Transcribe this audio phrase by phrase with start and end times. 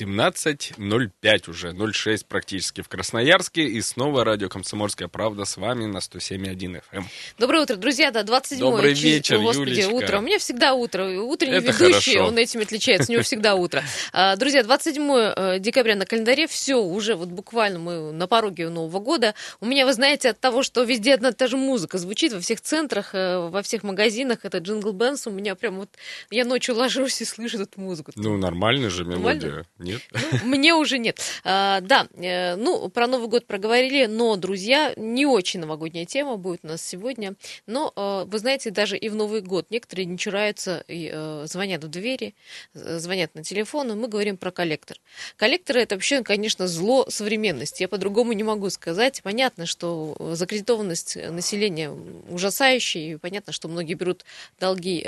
[0.00, 3.64] 17.05 уже, 06 практически в Красноярске.
[3.64, 6.80] И снова радио «Комсомольская правда» с вами на 107.1 FM.
[6.92, 7.04] Эм.
[7.38, 8.10] Доброе утро, друзья.
[8.10, 9.90] Да, 27 Добрый вечер, Господи, Юлечка.
[9.90, 10.18] утро.
[10.18, 11.20] У меня всегда утро.
[11.20, 12.28] Утренний Это ведущий, хорошо.
[12.28, 13.10] он этим отличается.
[13.10, 13.82] У него всегда утро.
[14.12, 16.46] А, Друзья, 27 декабря на календаре.
[16.46, 19.34] Все, уже вот буквально мы на пороге Нового года.
[19.60, 22.40] У меня, вы знаете, от того, что везде одна и та же музыка звучит во
[22.40, 25.88] всех центрах, э, во всех магазинах, это Джингл Бенс, у меня прям вот...
[26.30, 28.12] Я ночью ложусь и слышу эту музыку.
[28.14, 29.64] Ну, нормальная же Нормально?
[29.86, 30.02] Нет?
[30.12, 31.20] Ну, мне уже нет.
[31.44, 36.60] А, да, э, ну, про Новый год проговорили, но, друзья, не очень новогодняя тема будет
[36.64, 37.34] у нас сегодня.
[37.66, 41.84] Но, э, вы знаете, даже и в Новый год некоторые не чураются и э, звонят
[41.84, 42.34] в двери,
[42.74, 44.98] звонят на телефон, и мы говорим про коллектор.
[45.36, 47.82] Коллекторы– это вообще, конечно, зло современности.
[47.82, 49.22] Я по-другому не могу сказать.
[49.22, 51.90] Понятно, что закредитованность населения
[52.28, 54.24] ужасающая, и понятно, что многие берут
[54.58, 55.00] долги,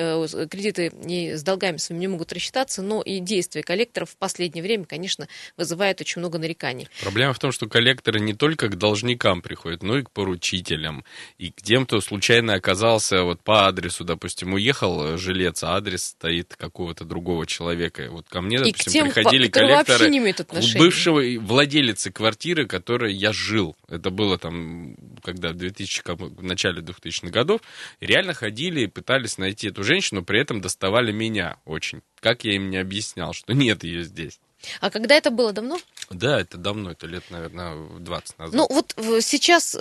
[0.51, 4.68] кредиты и с долгами своими не могут рассчитаться, но и действия коллекторов в последнее время,
[4.85, 6.89] конечно, вызывает очень много нареканий.
[7.01, 11.05] Проблема в том, что коллекторы не только к должникам приходят, но и к поручителям.
[11.39, 16.05] И к тем, кто случайно оказался вот по адресу, допустим, уехал э, жилец, а адрес
[16.05, 18.09] стоит какого-то другого человека.
[18.11, 20.79] Вот ко мне, и к допустим, тем, приходили коллекторы не имеют отношения.
[20.79, 23.77] бывшего владелицы квартиры, в которой я жил.
[23.89, 27.61] Это было там, когда в 2000, как бы, в начале 2000-х годов.
[28.01, 32.03] Реально ходили и пытались найти эту женщину, при этом доставали меня очень.
[32.21, 34.39] Как я им не объяснял, что нет ее здесь.
[34.81, 35.79] А когда это было давно?
[36.11, 38.55] Да, это давно, это лет, наверное, 20 назад.
[38.57, 39.77] Ну вот э, сейчас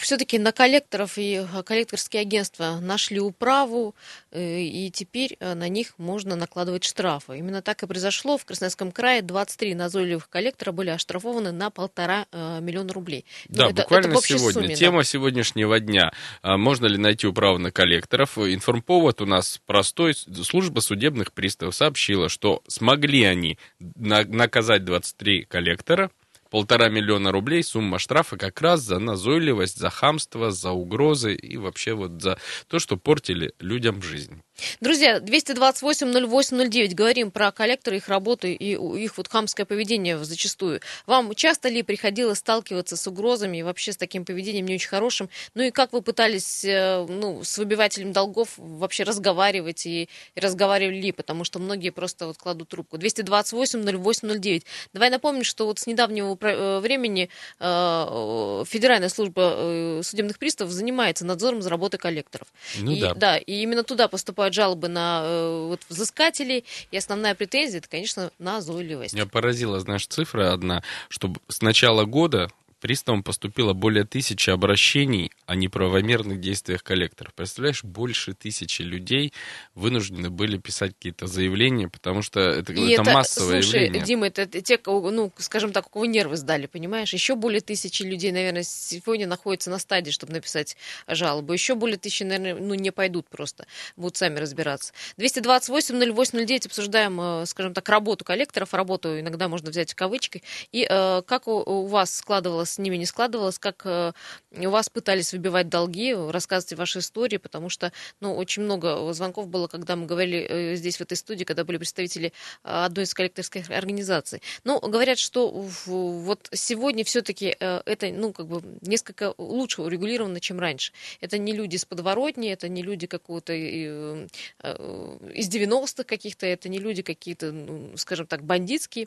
[0.00, 3.94] все-таки на коллекторов и э, коллекторские агентства нашли управу,
[4.32, 7.38] э, и теперь э, на них можно накладывать штрафы.
[7.38, 8.36] Именно так и произошло.
[8.36, 13.24] В Красноярском крае 23 назойливых коллектора были оштрафованы на полтора э, миллиона рублей.
[13.48, 14.52] Ну, Да, это- буквально это сегодня.
[14.54, 14.74] сумме, да.
[14.74, 16.10] Тема сегодняшнего дня.
[16.42, 18.38] А, Можно ли найти управу на коллекторов?
[18.38, 20.14] Информповод у нас простой.
[20.14, 26.10] Служба судебных приставов сообщила, что смогли они на- наказать 23 коллектора.
[26.50, 31.92] Полтора миллиона рублей сумма штрафа как раз за назойливость, за хамство, за угрозы и вообще
[31.94, 32.38] вот за
[32.68, 34.40] то, что портили людям жизнь.
[34.80, 40.80] Друзья, 228-08-09, говорим про коллекторы, их работу и их вот хамское поведение зачастую.
[41.06, 45.28] Вам часто ли приходилось сталкиваться с угрозами и вообще с таким поведением не очень хорошим?
[45.54, 51.00] Ну и как вы пытались э, ну, с выбивателем долгов вообще разговаривать и, и разговаривали
[51.00, 51.12] ли?
[51.12, 52.96] Потому что многие просто вот кладут трубку.
[52.96, 54.64] 228-08-09.
[54.92, 57.28] Давай напомним, что вот с недавнего э, времени
[57.60, 62.48] э, Федеральная служба судебных приставов занимается надзором за работой коллекторов.
[62.78, 63.36] Ну и, да.
[63.36, 66.64] и именно туда поступают жалобы на э, вот, взыскателей.
[66.90, 69.14] И основная претензия это, конечно, назойливость.
[69.14, 72.50] Меня поразила, знаешь, цифра одна, что с начала года
[72.80, 77.34] приставам поступило более тысячи обращений о неправомерных действиях коллекторов.
[77.34, 79.32] Представляешь, больше тысячи людей
[79.74, 84.04] вынуждены были писать какие-то заявления, потому что это, И это, массовое слушай, явление.
[84.04, 87.12] Дима, это те, кого, ну, скажем так, у кого нервы сдали, понимаешь?
[87.12, 90.76] Еще более тысячи людей, наверное, сегодня находятся на стадии, чтобы написать
[91.06, 91.52] жалобу.
[91.52, 93.66] Еще более тысячи, наверное, ну, не пойдут просто,
[93.96, 94.92] будут сами разбираться.
[95.18, 98.74] 228-08-09 обсуждаем, э, скажем так, работу коллекторов.
[98.74, 100.42] Работу иногда можно взять в кавычки.
[100.72, 104.12] И э, как у, у вас складывалось, с ними не складывалось, как э,
[104.52, 109.68] у вас пытались выбивать долги, рассказывайте ваши истории, потому что, ну, очень много звонков было,
[109.68, 112.32] когда мы говорили э, здесь, в этой студии, когда были представители
[112.64, 114.42] э, одной из коллекторских организаций.
[114.64, 115.50] Ну, говорят, что
[115.86, 120.92] вот сегодня все-таки это, ну, как бы несколько лучше урегулировано, чем раньше.
[121.20, 124.28] Это не люди с подворотни, это не люди какого-то из
[124.62, 129.06] 90-х каких-то, это не люди какие-то, ну, скажем так, бандитские.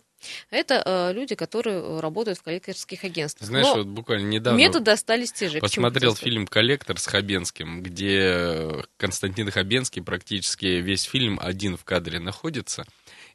[0.50, 3.49] Это люди, которые работают в коллекторских агентствах.
[3.50, 5.60] Знаешь, Но вот буквально недавно методы остались те же.
[5.60, 12.86] Посмотрел фильм «Коллектор» с Хабенским, где Константин Хабенский практически весь фильм один в кадре находится.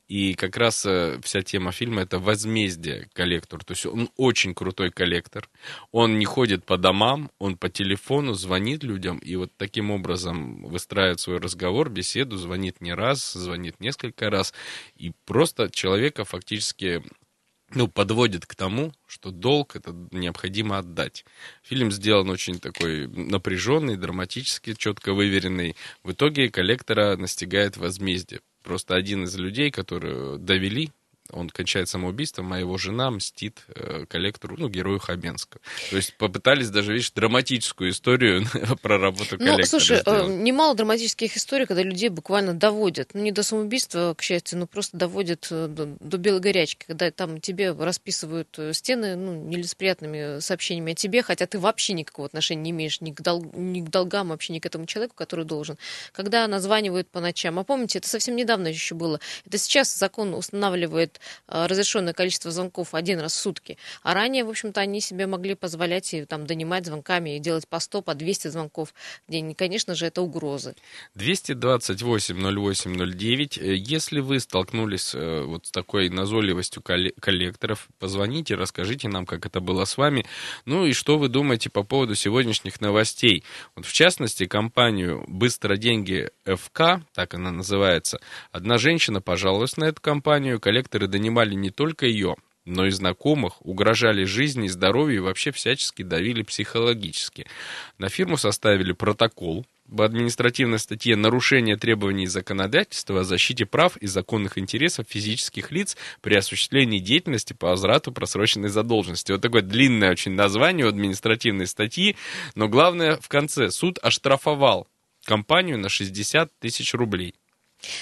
[0.06, 3.64] И как раз э, вся тема фильма это возмездие коллектору.
[3.64, 5.48] То есть он очень крутой коллектор.
[5.92, 11.20] Он не ходит по домам, он по телефону звонит людям и вот таким образом выстраивает
[11.20, 14.52] свой разговор, беседу, звонит не раз, звонит несколько раз.
[14.96, 17.02] И просто человека фактически
[17.74, 21.24] ну, подводит к тому, что долг это необходимо отдать.
[21.62, 25.76] Фильм сделан очень такой напряженный, драматически, четко выверенный.
[26.02, 28.40] В итоге коллектора настигает возмездие.
[28.62, 30.90] Просто один из людей, которые довели,
[31.30, 35.60] он кончает самоубийством, а его жена мстит э, коллектору, ну, герою Хабенского.
[35.90, 38.44] То есть попытались даже, видишь, драматическую историю
[38.82, 40.28] про работу коллектора Ну, слушай, э, сделать.
[40.30, 44.96] немало драматических историй, когда людей буквально доводят, ну, не до самоубийства, к счастью, но просто
[44.98, 50.94] доводят э, до, до белой горячки, когда там тебе расписывают стены, ну, нелицеприятными сообщениями о
[50.94, 54.52] тебе, хотя ты вообще никакого отношения не имеешь ни к, дол- ни к долгам, вообще
[54.52, 55.78] ни к этому человеку, который должен.
[56.12, 61.13] Когда названивают по ночам, а помните, это совсем недавно еще было, это сейчас закон устанавливает
[61.14, 63.78] значит, э, разрешенное количество звонков один раз в сутки.
[64.02, 67.78] А ранее, в общем-то, они себе могли позволять и там донимать звонками и делать по
[67.80, 68.94] 100, по 200 звонков
[69.26, 69.50] в день.
[69.50, 70.74] И, конечно же, это угрозы.
[71.16, 73.60] 228-08-09.
[73.60, 79.60] Э, если вы столкнулись э, вот с такой назойливостью коллекторов, позвоните, расскажите нам, как это
[79.60, 80.26] было с вами.
[80.64, 83.42] Ну и что вы думаете по поводу сегодняшних новостей.
[83.76, 88.20] Вот в частности, компанию «Быстро деньги ФК», так она называется,
[88.52, 94.24] одна женщина пожаловалась на эту компанию, коллекторы донимали не только ее, но и знакомых, угрожали
[94.24, 97.46] жизни и здоровью и вообще всячески давили психологически.
[97.98, 104.56] На фирму составили протокол в административной статье «Нарушение требований законодательства о защите прав и законных
[104.56, 109.32] интересов физических лиц при осуществлении деятельности по возврату просроченной задолженности».
[109.32, 112.16] Вот такое длинное очень название у административной статьи,
[112.54, 113.70] но главное в конце.
[113.70, 114.88] Суд оштрафовал
[115.24, 117.34] компанию на 60 тысяч рублей.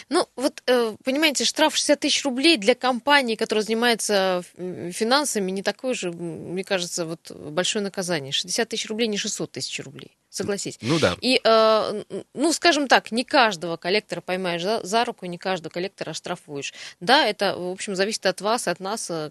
[0.09, 5.95] Ну, вот, э, понимаете, штраф 60 тысяч рублей для компании, которая занимается финансами, не такое
[5.95, 8.33] же, мне кажется, вот большое наказание.
[8.33, 10.17] 60 тысяч рублей, не 600 тысяч рублей.
[10.33, 10.79] Согласись.
[10.81, 11.15] Ну да.
[11.21, 12.03] И, э,
[12.33, 16.73] ну, скажем так, не каждого коллектора поймаешь за, за руку, не каждого коллектора оштрафуешь.
[17.01, 19.31] Да, это, в общем, зависит от вас, от нас, э,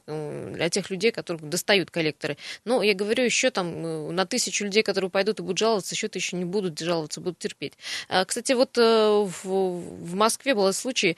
[0.53, 2.37] для тех людей, которых достают коллекторы.
[2.65, 6.07] Но я говорю, еще там э, на тысячу людей, которые пойдут и будут жаловаться, еще
[6.13, 7.73] еще не будут жаловаться, будут терпеть.
[8.07, 11.17] А, кстати, вот в, в Москве был случай,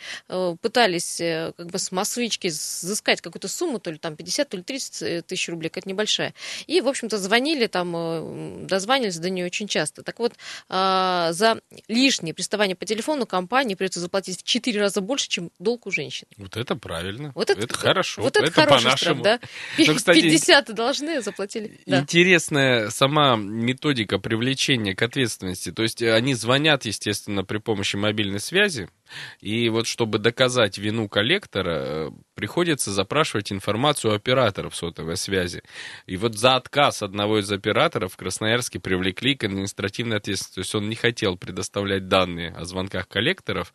[0.62, 5.26] пытались как бы с москвички взыскать какую-то сумму, то ли там 50, то ли 30
[5.26, 6.34] тысяч рублей, какая-то небольшая.
[6.68, 10.04] И, в общем-то, звонили там, дозванивались до нее очень часто.
[10.04, 10.34] Так вот,
[10.70, 15.88] а, за лишнее приставание по телефону компании придется заплатить в 4 раза больше, чем долг
[15.88, 16.28] у женщин.
[16.38, 17.32] Вот это правильно.
[17.34, 18.22] Вот это, это хорошо.
[18.22, 19.40] Вот это, это хороший штраф, да?
[19.78, 21.80] Но, кстати, 50 должны, заплатили.
[21.86, 25.72] Интересная сама методика привлечения к ответственности.
[25.72, 28.90] То есть они звонят, естественно, при помощи мобильной связи,
[29.40, 35.64] и вот чтобы доказать вину коллектора, э, приходится запрашивать информацию операторов сотовой связи.
[36.06, 40.56] И вот за отказ одного из операторов в Красноярске привлекли к административной ответственности.
[40.56, 43.74] То есть он не хотел предоставлять данные о звонках коллекторов,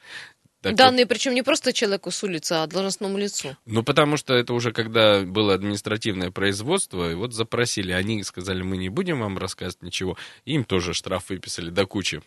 [0.60, 3.56] так Данные, вот, причем не просто человеку с улицы, а должностному лицу.
[3.64, 7.92] Ну, потому что это уже когда было административное производство, и вот запросили.
[7.92, 10.16] Они сказали, мы не будем вам рассказывать ничего.
[10.46, 12.22] Им тоже штраф выписали до кучи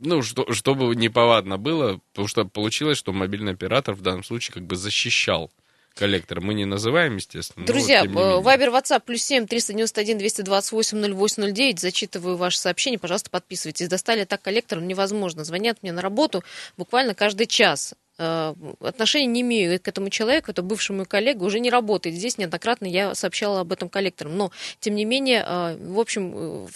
[0.00, 4.64] ну, что, чтобы неповадно было, потому что получилось, что мобильный оператор в данном случае как
[4.64, 5.50] бы защищал
[5.94, 6.40] коллектор.
[6.40, 7.66] Мы не называем, естественно.
[7.66, 11.52] Друзья, вот, Вайбер, WhatsApp, плюс семь триста девяносто один двести двадцать восемь ноль восемь ноль
[11.52, 11.80] девять.
[11.80, 13.88] Зачитываю ваше сообщение, пожалуйста, подписывайтесь.
[13.88, 15.44] Достали так коллектор, невозможно.
[15.44, 16.44] Звонят мне на работу
[16.76, 21.70] буквально каждый час э, отношения не имею к этому человеку, это бывшему коллегу, уже не
[21.70, 22.14] работает.
[22.14, 24.36] Здесь неоднократно я сообщала об этом коллекторам.
[24.36, 26.68] Но, тем не менее, э, в общем, э,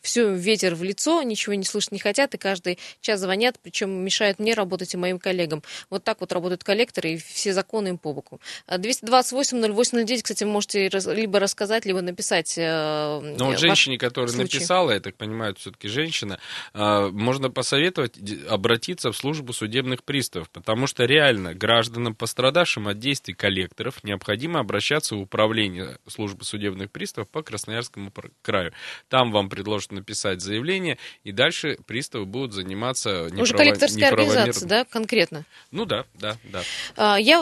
[0.00, 4.38] все ветер в лицо, ничего не слышать не хотят, и каждый час звонят, причем мешают
[4.38, 5.62] мне работать и моим коллегам.
[5.90, 8.40] Вот так вот работают коллекторы, и все законы им по боку.
[8.68, 12.54] 228-0809, а кстати, вы можете либо рассказать, либо написать.
[12.56, 14.56] Э, ну, вот женщине, которая случай.
[14.56, 16.38] написала, я так понимаю, все-таки женщина,
[16.74, 18.16] э, можно посоветовать
[18.48, 25.14] обратиться в службу судебных приставов, потому что реально гражданам, пострадавшим от действий коллекторов, необходимо обращаться
[25.16, 28.12] в управление службы судебных приставов по Красноярскому
[28.42, 28.72] краю.
[29.08, 33.42] Там вам предложат может написать заявление, и дальше приставы будут заниматься неправо...
[33.42, 35.44] Уже коллекторская организация, да, конкретно?
[35.70, 36.62] Ну да, да, да.
[36.96, 37.38] А, я,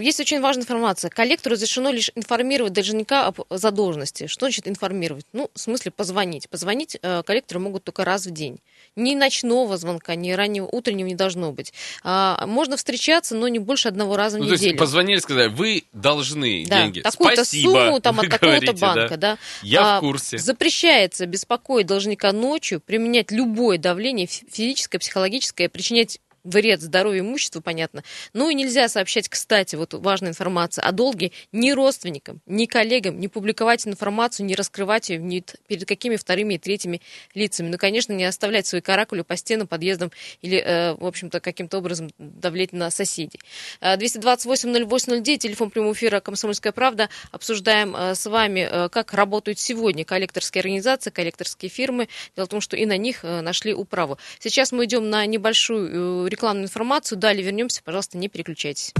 [0.00, 1.10] есть очень важная информация.
[1.10, 4.26] Коллектору разрешено лишь информировать должника об задолженности.
[4.26, 5.26] Что значит информировать?
[5.32, 6.48] Ну, в смысле позвонить.
[6.48, 8.58] Позвонить э, коллекторы могут только раз в день.
[8.96, 11.72] Ни ночного звонка, ни раннего утреннего не должно быть.
[12.02, 14.58] А, можно встречаться, но не больше одного раза в ну, неделю.
[14.58, 17.00] То есть позвонили, сказали, вы должны да, деньги.
[17.00, 19.16] Такую-то сумму там, от такого-то банка.
[19.16, 19.32] Да?
[19.32, 19.38] Да.
[19.62, 20.38] Я а, в курсе.
[20.38, 28.02] Запрещается беспокоить должника ночью, применять любое давление, физическое, психологическое, причинять вред здоровью имуществу, понятно.
[28.32, 33.28] Ну и нельзя сообщать, кстати, вот важная информация о долге ни родственникам, ни коллегам, не
[33.28, 37.00] публиковать информацию, не раскрывать ее ни перед какими вторыми и третьими
[37.34, 37.68] лицами.
[37.68, 40.10] Ну, конечно, не оставлять свои каракули по стенам, подъездам
[40.42, 43.40] или, э, в общем-то, каким-то образом давлеть на соседей.
[43.80, 47.08] 228-08-09, э, телефон прямого эфира «Комсомольская правда».
[47.30, 52.08] Обсуждаем э, с вами, как работают сегодня коллекторские организации, коллекторские фирмы.
[52.36, 54.18] Дело в том, что и на них нашли управу.
[54.38, 57.18] Сейчас мы идем на небольшую рекламную информацию.
[57.18, 57.82] Далее вернемся.
[57.84, 58.92] Пожалуйста, не переключайтесь.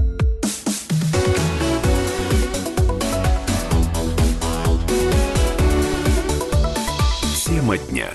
[7.47, 8.11] Тема дня.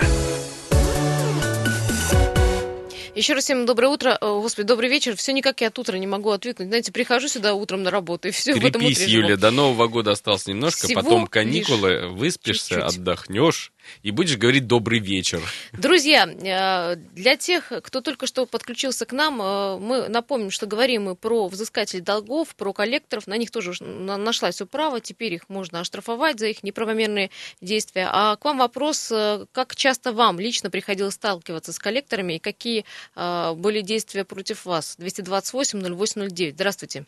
[3.15, 4.17] Еще раз всем доброе утро.
[4.21, 5.15] Господи, добрый вечер.
[5.15, 6.67] Все никак я от утра не могу отвыкнуть.
[6.67, 9.87] Знаете, прихожу сюда утром на работу, и все Крепись, в этом утре Юля, до Нового
[9.87, 12.97] года осталось немножко, Всего потом каникулы, выспишься, чуть-чуть.
[12.97, 15.41] отдохнешь и будешь говорить добрый вечер.
[15.73, 21.03] Друзья, э, для тех, кто только что подключился к нам, э, мы напомним, что говорим
[21.03, 26.39] мы про взыскателей долгов, про коллекторов, на них тоже нашлась управа, теперь их можно оштрафовать
[26.39, 27.29] за их неправомерные
[27.61, 28.09] действия.
[28.11, 32.85] А к вам вопрос, э, как часто вам лично приходилось сталкиваться с коллекторами и какие
[33.15, 34.95] были действия против вас?
[34.99, 36.53] 228-08-09.
[36.53, 37.05] Здравствуйте.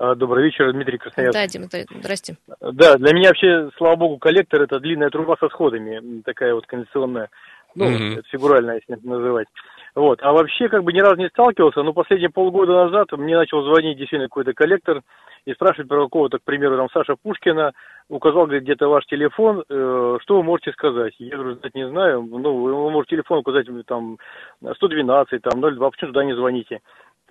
[0.00, 1.38] А, добрый вечер, Дмитрий Красноярск.
[1.38, 2.36] Да, Дима, здрасте.
[2.72, 7.28] Да, для меня вообще, слава богу, коллектор это длинная труба со сходами, такая вот кондиционная,
[7.74, 8.22] ну, mm-hmm.
[8.30, 9.48] фигуральная, если называть.
[9.94, 13.62] Вот, а вообще как бы ни разу не сталкивался, но последние полгода назад мне начал
[13.62, 15.02] звонить действительно какой-то коллектор
[15.44, 17.72] и спрашивать про какого-то, к примеру, там Саша Пушкина,
[18.08, 21.12] указал, говорит, где-то ваш телефон, э, что вы можете сказать?
[21.18, 24.16] Я говорю, знать не знаю, ну, вы можете телефон указать, там,
[24.62, 26.80] 112, там, 02, почему туда не звоните?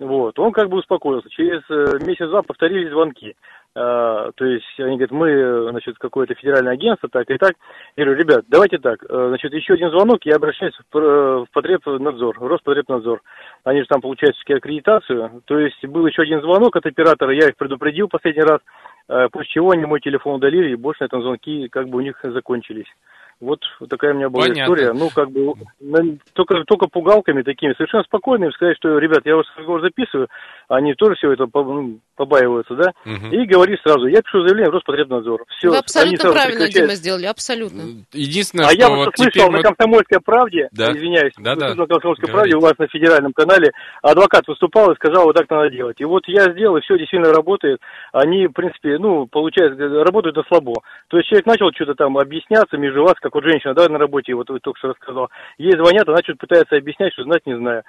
[0.00, 1.28] Вот, он как бы успокоился.
[1.28, 3.36] Через э, месяц-два повторились звонки.
[3.74, 7.52] А, то есть они говорят, мы, значит, какое-то федеральное агентство, так и так.
[7.96, 12.46] Я говорю, ребят, давайте так, э, значит, еще один звонок, я обращаюсь в, Потребнадзор, в
[12.46, 13.20] Роспотребнадзор.
[13.64, 15.42] Они же там получают аккредитацию.
[15.44, 18.60] То есть был еще один звонок от оператора, я их предупредил последний раз,
[19.08, 22.00] э, после чего они мой телефон удалили, и больше на этом звонки как бы у
[22.00, 22.88] них закончились.
[23.40, 24.62] Вот, такая у меня была Понятно.
[24.62, 24.92] история.
[24.92, 25.54] Ну, как бы,
[26.34, 30.28] только, только пугалками такими, совершенно спокойными, сказать, что, ребят, я вас разговор записываю,
[30.68, 33.34] они тоже все это ну, побаиваются, да, угу.
[33.34, 35.44] и говори сразу, я пишу заявление в Роспотребнадзор.
[35.56, 37.82] Все, Вы абсолютно правильно, Дима, сделали, абсолютно.
[38.12, 39.56] Единственное, а что я вот слышал мы...
[39.56, 40.92] на «Комсомольской правде», да?
[40.92, 41.74] извиняюсь, да, да.
[41.74, 42.32] на «Комсомольской Говорите.
[42.32, 43.70] правде» у вас на федеральном канале
[44.02, 45.98] адвокат выступал и сказал, вот так надо делать.
[45.98, 47.80] И вот я сделал, и все действительно работает.
[48.12, 50.82] Они, в принципе, ну, получается, работают на слабо.
[51.08, 54.34] То есть человек начал что-то там объясняться между вас, как вот женщина, да, на работе,
[54.34, 55.30] вот вы только что рассказал.
[55.56, 57.84] Ей звонят, она что-то пытается объяснять, что знать не знаю.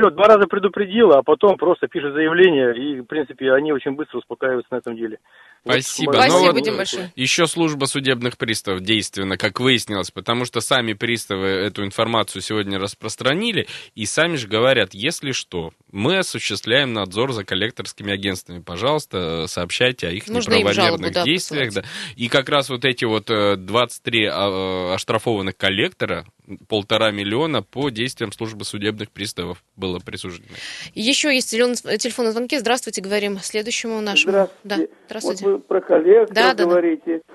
[0.00, 4.18] Все, два раза предупредила, а потом просто пишет заявление, и, в принципе, они очень быстро
[4.18, 5.18] успокаиваются на этом деле.
[5.62, 6.12] Спасибо.
[6.12, 7.12] Вот, Спасибо, вот, большое.
[7.16, 13.66] Еще служба судебных приставов действенна, как выяснилось, потому что сами приставы эту информацию сегодня распространили,
[13.94, 18.60] и сами же говорят, если что, мы осуществляем надзор за коллекторскими агентствами.
[18.60, 21.74] Пожалуйста, сообщайте о их Нужно неправомерных жалобу, действиях.
[21.74, 21.82] Да.
[22.16, 26.24] И как раз вот эти вот 23 э, а, оштрафованных коллектора,
[26.68, 30.54] полтора миллиона по действиям службы судебных приставов было присуждено.
[30.94, 32.58] Еще есть телефонный звонки.
[32.58, 34.32] Здравствуйте, говорим следующему нашему.
[34.32, 34.60] Здравствуйте.
[34.64, 34.76] Да,
[35.06, 35.44] здравствуйте.
[35.44, 37.22] Вот вы про коллег да, говорите.
[37.26, 37.34] Да.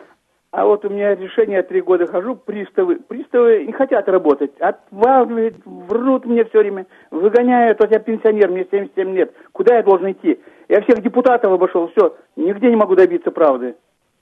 [0.56, 6.26] А вот у меня решение три года хожу, приставы, приставы не хотят работать, отваливают, врут
[6.26, 10.40] мне все время, выгоняют, вот я пенсионер, мне 77 лет, куда я должен идти?
[10.70, 13.76] Я всех депутатов обошел, все, нигде не могу добиться правды.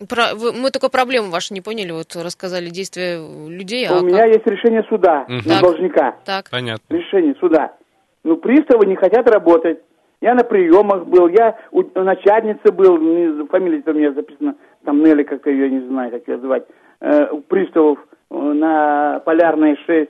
[0.10, 3.88] Про, вы, мы только проблему вашу не поняли, вот рассказали действия людей.
[3.88, 5.48] А у меня есть решение суда угу.
[5.48, 6.16] на должника.
[6.26, 6.50] Так.
[6.50, 6.94] Понятно.
[6.94, 7.74] Решение суда.
[8.24, 9.80] Ну, приставы не хотят работать.
[10.22, 12.98] Я на приемах был, я у начальницы был,
[13.48, 16.64] фамилия у меня записана, там Нелли как-то ее, не знаю, как ее звать,
[17.02, 18.00] э, у приставов
[18.32, 20.10] э, на Полярной 6.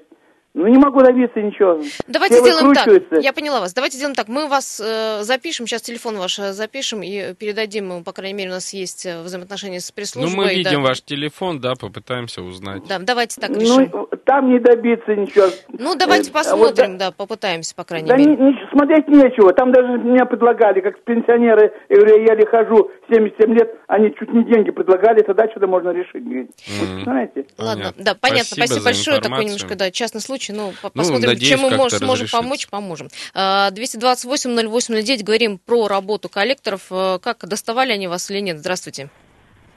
[0.55, 1.81] Ну, не могу добиться ничего.
[2.07, 3.23] Давайте Все сделаем так.
[3.23, 3.73] Я поняла вас.
[3.73, 4.27] Давайте сделаем так.
[4.27, 8.53] Мы вас э, запишем, сейчас телефон ваш э, запишем и передадим, по крайней мере, у
[8.53, 10.35] нас есть э, взаимоотношения с пресс-службой.
[10.35, 10.89] Ну, мы видим да.
[10.89, 12.83] ваш телефон, да, попытаемся узнать.
[12.87, 13.89] Да, давайте так решим.
[13.91, 15.45] Ну, там не добиться ничего.
[15.77, 18.31] Ну, давайте э, посмотрим, вот, да, попытаемся, по крайней да мере.
[18.31, 19.53] Не, не, смотреть нечего.
[19.53, 24.31] Там даже меня предлагали, как пенсионеры, я говорю, я еле хожу, 77 лет, они чуть
[24.33, 26.23] не деньги предлагали, тогда что-то можно решить.
[26.23, 27.03] Mm-hmm.
[27.03, 27.45] Знаете?
[27.57, 28.03] Ладно, понятно.
[28.03, 28.43] да, понятно.
[28.45, 29.21] Спасибо, Спасибо большое.
[29.21, 33.07] Такой немножко, да, частный случай, но ну, посмотрим надеюсь, чем мы мож, сможем помочь, поможем.
[33.35, 36.81] 228-08-09, говорим про работу коллекторов.
[36.91, 38.59] Э, как доставали они вас или нет?
[38.59, 39.09] Здравствуйте.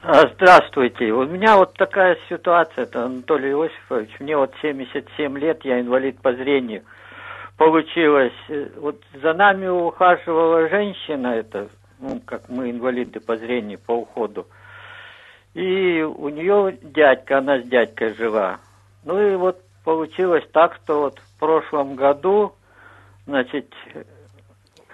[0.02, 1.10] А, здравствуйте.
[1.10, 4.20] У меня вот такая ситуация, это Анатолий Иосифович.
[4.20, 6.82] Мне вот 77 лет, я инвалид по зрению.
[7.56, 13.92] Получилось, э, вот за нами ухаживала женщина, это, ну, как мы инвалиды по зрению, по
[13.92, 14.46] уходу.
[15.54, 18.58] И у нее дядька, она с дядькой жила.
[19.04, 22.52] Ну и вот получилось так, что вот в прошлом году,
[23.26, 23.72] значит,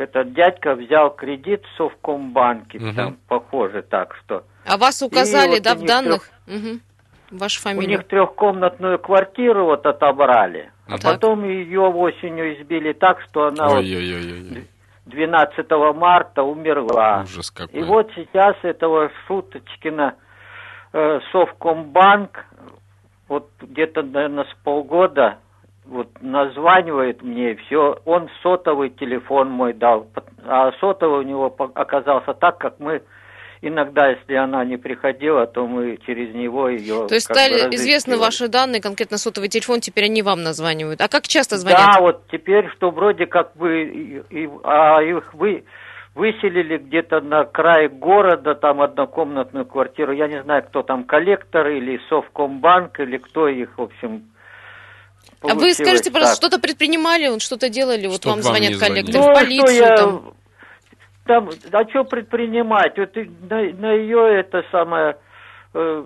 [0.00, 2.92] этот дядька взял кредит в Совкомбанке, угу.
[2.94, 4.44] там похоже так, что.
[4.66, 6.30] А вас указали, и да, в данных?
[6.46, 6.62] Трех...
[6.62, 6.80] Угу.
[7.38, 7.86] Ваша фамилия?
[7.86, 11.14] У них трехкомнатную квартиру вот отобрали, а так.
[11.14, 13.84] потом ее осенью избили так, что она вот
[15.06, 17.22] 12 марта умерла.
[17.24, 17.80] Ужас какой.
[17.80, 20.14] И вот сейчас этого Шуточкина
[20.92, 22.44] э, Совкомбанк
[23.28, 25.38] вот где-то, наверное, с полгода
[25.92, 30.06] вот названивает мне, все, он сотовый телефон мой дал,
[30.44, 33.02] а сотовый у него оказался так, как мы
[33.60, 37.06] иногда, если она не приходила, то мы через него ее...
[37.06, 41.00] То есть стали известны ваши данные, конкретно сотовый телефон, теперь они вам названивают.
[41.00, 41.80] А как часто звонят?
[41.94, 43.82] Да, вот теперь, что вроде как бы,
[44.30, 45.64] и, а их вы
[46.14, 50.12] выселили где-то на край города, там однокомнатную квартиру.
[50.12, 54.24] Я не знаю, кто там коллектор или Совкомбанк, или кто их, в общем,
[55.42, 59.66] а вы скажите, просто что-то предпринимали, что-то делали, вот вам звонят коллекторы, ну, в полицию
[59.66, 59.96] что я...
[59.96, 60.34] там.
[61.24, 62.98] Там, а что предпринимать?
[62.98, 63.14] Вот
[63.48, 65.16] на, на ее это самое,
[65.72, 66.04] э,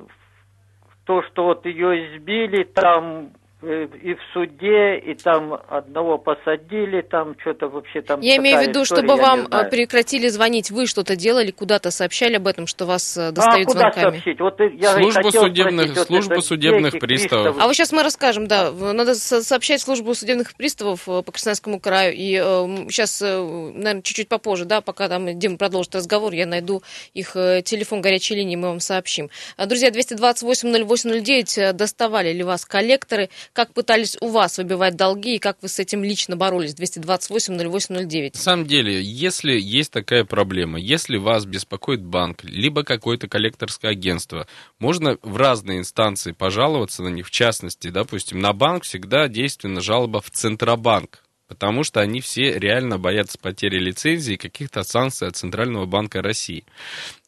[1.04, 3.30] то, что вот ее избили, там
[3.62, 8.20] и в суде, и там одного посадили, там что-то вообще там...
[8.20, 12.36] Я имею в виду, история, чтобы вам э, прекратили звонить, вы что-то делали, куда-то сообщали
[12.36, 14.10] об этом, что вас э, достают а, куда звонками?
[14.10, 14.40] сообщить?
[14.40, 17.08] Вот я служба судебных, спросить, служба вот судебных приставов.
[17.08, 17.56] приставов.
[17.58, 22.34] А вот сейчас мы расскажем, да, надо сообщать службу судебных приставов по Красноярскому краю, и
[22.34, 26.82] э, сейчас, наверное, чуть-чуть попозже, да, пока там Дима продолжит разговор, я найду
[27.14, 27.32] их
[27.64, 29.30] телефон горячей линии, мы вам сообщим.
[29.56, 35.68] Друзья, 228-08-09, доставали ли вас коллекторы, как пытались у вас выбивать долги и как вы
[35.68, 36.74] с этим лично боролись?
[36.74, 38.30] 228-08-09.
[38.34, 44.46] На самом деле, если есть такая проблема, если вас беспокоит банк, либо какое-то коллекторское агентство,
[44.78, 47.26] можно в разные инстанции пожаловаться на них.
[47.26, 52.98] В частности, допустим, на банк всегда действенна жалоба в Центробанк потому что они все реально
[52.98, 56.64] боятся потери лицензии и каких-то санкций от Центрального банка России.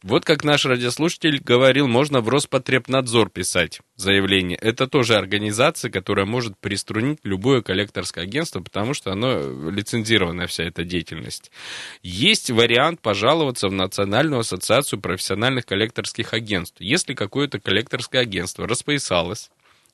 [0.03, 4.57] Вот как наш радиослушатель говорил, можно в Роспотребнадзор писать заявление.
[4.57, 10.83] Это тоже организация, которая может приструнить любое коллекторское агентство, потому что оно лицензированная вся эта
[10.83, 11.51] деятельность.
[12.01, 16.77] Есть вариант пожаловаться в Национальную ассоциацию профессиональных коллекторских агентств.
[16.79, 19.49] Если какое-то коллекторское агентство распоясалось,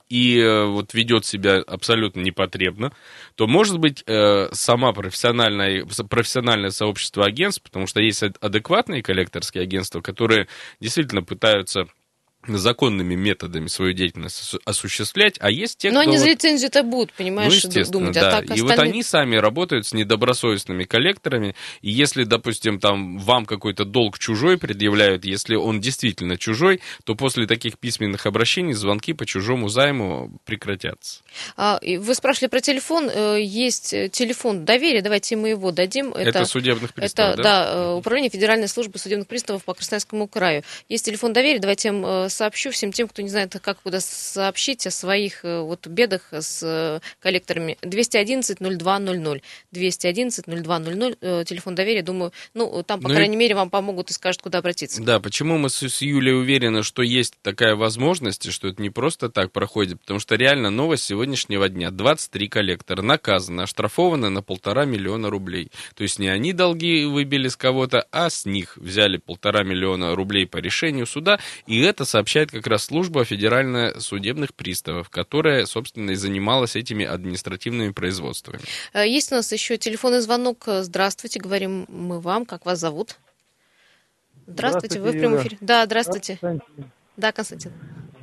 [0.09, 2.91] и э, вот ведет себя абсолютно непотребно,
[3.35, 10.01] то, может быть, э, сама профессиональная, профессиональное сообщество агентств, потому что есть адекватные коллекторские агентства,
[10.01, 10.47] которые
[10.79, 11.87] действительно пытаются
[12.47, 16.09] законными методами свою деятельность осуществлять, а есть те, Но кто...
[16.09, 18.27] они за лицензию-то будут, понимаешь, ну, естественно, думать, а да.
[18.27, 18.59] а так остальные...
[18.59, 24.19] И вот они сами работают с недобросовестными коллекторами, и если, допустим, там вам какой-то долг
[24.19, 30.31] чужой предъявляют, если он действительно чужой, то после таких письменных обращений звонки по чужому займу
[30.45, 31.21] прекратятся.
[31.57, 36.09] А, вы спрашивали про телефон, э, есть э, телефон доверия, давайте мы его дадим.
[36.13, 37.65] Это, это судебных приставов, это, да?
[37.65, 40.63] да, э, Управление Федеральной службы судебных приставов по Красноярскому краю.
[40.89, 41.91] Есть телефон доверия, давайте
[42.35, 46.61] сообщу всем тем, кто не знает, как куда сообщить о своих э, вот бедах с
[46.63, 47.77] э, коллекторами.
[47.81, 49.41] 211-0200.
[49.73, 53.39] 211-0200, э, телефон доверия, думаю, ну, там, по ну крайней и...
[53.39, 55.01] мере, вам помогут и скажут, куда обратиться.
[55.01, 58.89] Да, почему мы с, с Юлей уверены, что есть такая возможность, и что это не
[58.89, 61.91] просто так проходит, потому что реально новость сегодняшнего дня.
[61.91, 65.71] 23 коллектора наказаны, оштрафованы на полтора миллиона рублей.
[65.95, 70.45] То есть не они долги выбили с кого-то, а с них взяли полтора миллиона рублей
[70.45, 76.11] по решению суда, и это, соответственно, сообщает как раз служба федеральных судебных приставов, которая, собственно,
[76.11, 78.61] и занималась этими административными производствами.
[78.93, 80.63] Э, есть у нас еще телефонный звонок.
[80.65, 82.45] Здравствуйте, говорим мы вам.
[82.45, 83.17] Как вас зовут?
[84.47, 85.57] Здравствуйте, здравствуйте вы в прямом эфире.
[85.61, 86.37] Да, здравствуйте.
[86.41, 86.91] Константин.
[87.15, 87.71] Да, Константин.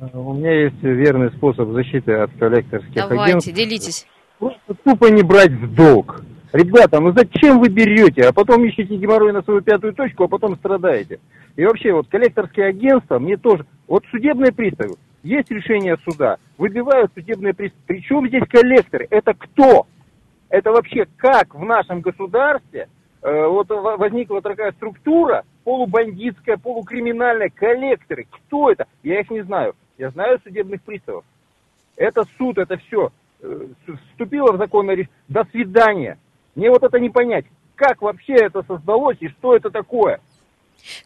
[0.01, 3.49] Э, у меня есть верный способ защиты от коллекторских Давайте, агентств.
[3.49, 4.05] Давайте, делитесь.
[4.37, 6.23] Просто тупо не брать в долг.
[6.51, 10.55] Ребята, ну зачем вы берете, а потом ищете геморрой на свою пятую точку, а потом
[10.57, 11.19] страдаете?
[11.55, 13.65] И вообще, вот коллекторские агентства, мне тоже...
[13.87, 17.83] Вот судебные приставы, есть решение суда, выбивают судебные приставы.
[17.87, 19.07] Причем здесь коллекторы?
[19.09, 19.87] Это кто?
[20.49, 22.87] Это вообще как в нашем государстве
[23.21, 28.27] э, вот возникла такая структура, полубандитская, полукриминальная, коллекторы.
[28.29, 28.85] Кто это?
[29.01, 29.75] Я их не знаю.
[29.97, 31.23] Я знаю судебных приставов.
[31.95, 33.11] Это суд, это все.
[33.41, 33.67] Э,
[34.11, 35.15] вступило в законное решение.
[35.27, 36.17] До свидания.
[36.55, 40.21] Мне вот это не понять, как вообще это создалось и что это такое.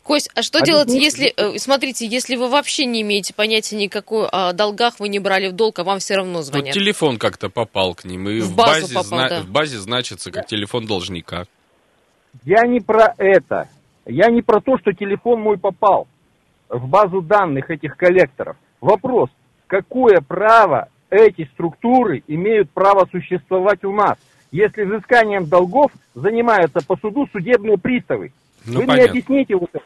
[0.04, 4.28] Кость, а что а делать, если, э, смотрите, если вы вообще не имеете понятия никакой
[4.28, 6.68] о долгах, вы не брали в долг, а вам все равно звонят?
[6.68, 9.42] Вот телефон как-то попал к ним, и в, в, базе, попал, зна- да.
[9.42, 11.46] в базе значится как телефон должника.
[12.44, 13.70] Я не про это.
[14.06, 16.08] Я не про то, что телефон мой попал
[16.70, 18.58] в базу данных этих коллекторов.
[18.82, 19.30] Вопрос,
[19.68, 24.18] какое право эти структуры имеют право существовать у нас?
[24.52, 28.32] если взысканием долгов занимаются по суду судебные приставы.
[28.68, 29.12] Ну, Вы понятно.
[29.14, 29.86] мне объясните вот это.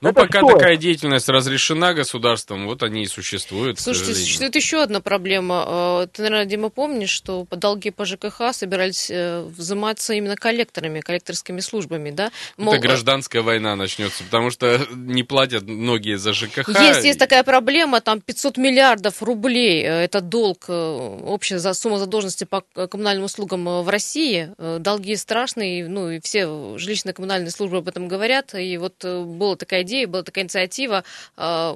[0.00, 0.52] Ну, это пока что?
[0.54, 3.78] такая деятельность разрешена государством, вот они и существуют.
[3.78, 5.64] Слушайте, существует еще одна проблема.
[5.66, 11.60] Э, ты, наверное, Дима, помнишь, что долги по ЖКХ собирались э, взиматься именно коллекторами, коллекторскими
[11.60, 12.30] службами, да?
[12.56, 12.74] Мол...
[12.74, 16.68] Это гражданская война начнется, потому что не платят многие за ЖКХ.
[16.80, 22.62] Есть, есть такая проблема, там 500 миллиардов рублей, э, это долг, общая сумма задолженности по
[22.62, 24.50] коммунальным услугам в России.
[24.78, 30.06] Долги страшные, ну и все жилищно-коммунальные службы об этом говорят, и вот было такая идея,
[30.06, 31.04] была такая инициатива
[31.36, 31.72] э,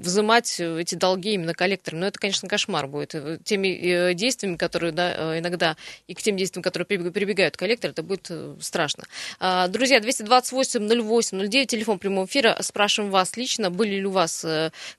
[0.00, 2.00] взимать эти долги именно коллекторам.
[2.00, 3.14] Но это, конечно, кошмар будет.
[3.44, 5.76] Теми э, действиями, которые да, иногда,
[6.08, 8.30] и к тем действиям, которые прибегают коллекторы, это будет
[8.60, 9.04] страшно.
[9.38, 12.56] А, друзья, 228-08-09, телефон прямого эфира.
[12.60, 14.46] Спрашиваем вас лично, были ли у вас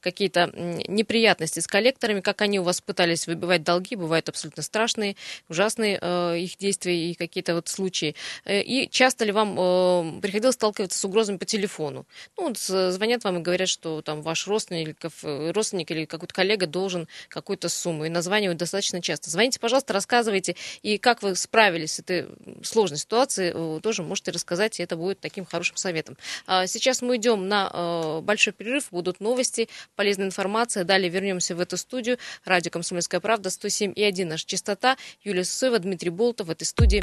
[0.01, 0.51] какие-то
[0.87, 5.15] неприятности с коллекторами, как они у вас пытались выбивать долги, бывают абсолютно страшные,
[5.49, 5.95] ужасные
[6.41, 8.15] их действия и какие-то вот случаи.
[8.45, 12.05] И часто ли вам приходилось сталкиваться с угрозами по телефону.
[12.37, 17.07] Ну, звонят вам и говорят, что там ваш родственник, э, родственник или какой-то коллега должен
[17.29, 19.29] какую-то сумму, и названивают достаточно часто.
[19.29, 22.27] Звоните, пожалуйста, рассказывайте, и как вы справились с этой
[22.61, 26.17] сложной ситуацией, э, тоже можете рассказать, и это будет таким хорошим советом.
[26.45, 31.61] А сейчас мы идем на э, большой перерыв, будут новости, полезная информация, далее вернемся в
[31.61, 32.17] эту студию.
[32.43, 34.97] Радио «Комсомольская правда», 107,1 наша частота.
[35.23, 37.01] Юлия Сусоева, Дмитрий Болтов в этой студии.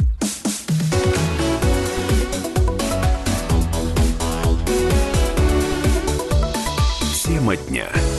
[7.43, 8.12] Тема дня.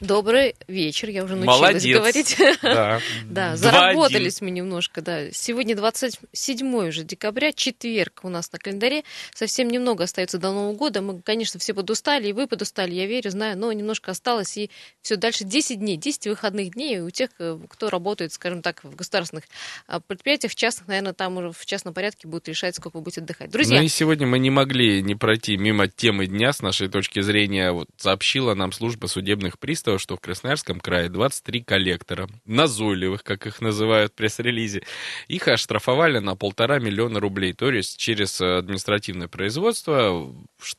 [0.00, 1.98] Добрый вечер, я уже научилась Молодец.
[1.98, 2.36] говорить.
[2.62, 5.30] Да, да заработались мы немножко, да.
[5.30, 9.04] Сегодня 27 уже декабря, четверг у нас на календаре.
[9.34, 11.02] Совсем немного остается до Нового года.
[11.02, 14.56] Мы, конечно, все подустали, и вы подустали, я верю, знаю, но немножко осталось.
[14.56, 14.70] И
[15.02, 18.96] все дальше 10 дней, 10 выходных дней у тех, э, кто работает, скажем так, в
[18.96, 19.44] государственных
[19.86, 23.50] а, предприятиях, частных, наверное, там уже в частном порядке будут решать, сколько вы будете отдыхать.
[23.50, 23.78] Друзья.
[23.78, 27.72] Ну и сегодня мы не могли не пройти мимо темы дня с нашей точки зрения.
[27.72, 33.46] Вот сообщила нам служба судебных приставов, того, что в Красноярском крае 23 коллектора, назойливых, как
[33.46, 34.82] их называют в пресс-релизе,
[35.26, 37.54] их оштрафовали на полтора миллиона рублей.
[37.54, 40.32] То есть через административное производство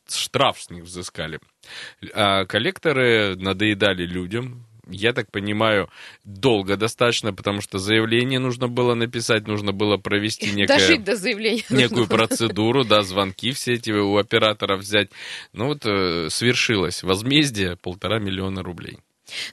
[0.07, 1.39] штраф с них взыскали.
[2.13, 5.89] А коллекторы надоедали людям, я так понимаю,
[6.23, 11.63] долго достаточно, потому что заявление нужно было написать, нужно было провести некое, Дожить до заявления.
[11.69, 15.09] некую процедуру, да, звонки все эти у оператора взять.
[15.53, 18.99] Ну вот э, свершилось возмездие полтора миллиона рублей.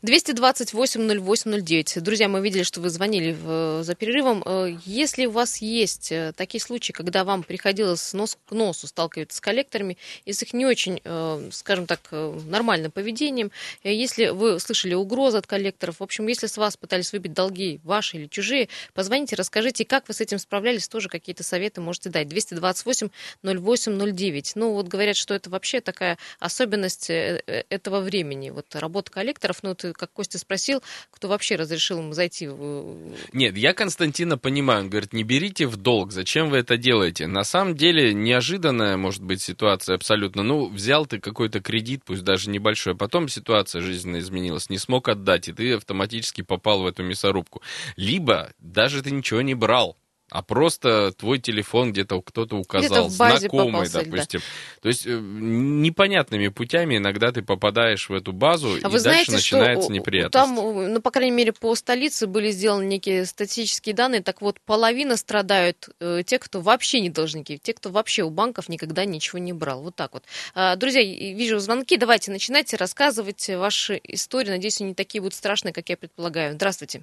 [0.03, 2.01] 228-08-09.
[2.01, 4.43] Друзья, мы видели, что вы звонили в, за перерывом.
[4.45, 9.37] Э, если у вас есть э, такие случаи, когда вам приходилось нос к носу сталкиваться
[9.37, 13.51] с коллекторами, и с их не очень, э, скажем так, нормальным поведением,
[13.83, 18.19] если вы слышали угрозы от коллекторов, в общем, если с вас пытались выбить долги, ваши
[18.19, 22.29] или чужие, позвоните, расскажите, как вы с этим справлялись, тоже какие-то советы можете дать.
[22.29, 24.53] 228-08-09.
[24.55, 29.93] Ну, вот говорят, что это вообще такая особенность этого времени, вот работа коллекторов, ну, ты,
[29.93, 33.15] как Костя спросил, кто вообще разрешил ему зайти в...
[33.33, 34.85] Нет, я Константина понимаю.
[34.85, 36.13] Он говорит, не берите в долг.
[36.13, 37.27] Зачем вы это делаете?
[37.27, 40.43] На самом деле, неожиданная может быть ситуация абсолютно.
[40.43, 45.09] Ну, взял ты какой-то кредит, пусть даже небольшой, а потом ситуация жизненно изменилась, не смог
[45.09, 47.63] отдать, и ты автоматически попал в эту мясорубку.
[47.97, 49.97] Либо даже ты ничего не брал,
[50.31, 54.41] а просто твой телефон где-то кто-то указал, где знакомый, допустим.
[54.41, 54.81] Да.
[54.83, 59.33] То есть э, непонятными путями иногда ты попадаешь в эту базу, а и дальше знаете,
[59.33, 60.33] начинается неприятность.
[60.33, 65.17] Там, ну, по крайней мере, по столице были сделаны некие статистические данные, так вот, половина
[65.17, 69.53] страдают э, те, кто вообще не должники, те, кто вообще у банков никогда ничего не
[69.53, 69.83] брал.
[69.83, 70.25] Вот так вот.
[70.55, 74.51] А, друзья, вижу звонки, давайте начинайте рассказывать ваши истории.
[74.51, 76.53] Надеюсь, они такие будут страшные, как я предполагаю.
[76.55, 77.03] Здравствуйте.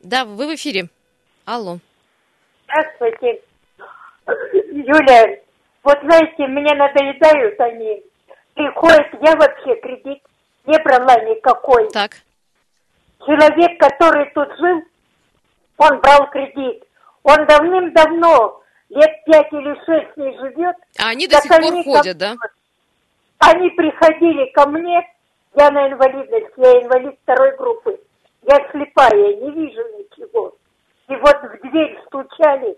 [0.00, 0.88] Да, вы в эфире.
[1.44, 1.78] Алло.
[2.64, 3.40] Здравствуйте.
[4.26, 5.40] Юля,
[5.82, 8.02] вот знаете, мне надоедают они.
[8.54, 10.22] Приходят, я вообще кредит
[10.66, 11.90] не брала никакой.
[11.90, 12.12] Так.
[13.18, 14.82] Человек, который тут жил,
[15.78, 16.84] он брал кредит.
[17.22, 20.76] Он давным-давно, лет пять или шесть не живет.
[20.98, 22.34] А они до сих пор ходят, да?
[23.38, 25.00] Они приходили ко мне,
[25.56, 27.98] я на инвалидность, я инвалид второй группы.
[28.42, 30.54] Я слепая, не вижу ничего.
[31.08, 32.76] И вот в дверь стучали.